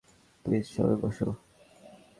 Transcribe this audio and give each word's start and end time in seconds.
Please 0.45 0.65
সবাই 0.75 0.97
বসো। 1.03 1.27